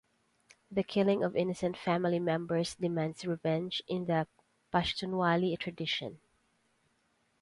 The 0.71 0.81
killing 0.81 1.23
of 1.23 1.35
innocent 1.35 1.77
family 1.77 2.17
members 2.17 2.73
demands 2.73 3.23
revenge 3.23 3.83
in 3.87 4.05
the 4.05 4.25
Pashtunwali 4.73 5.55
tradition. 5.59 6.19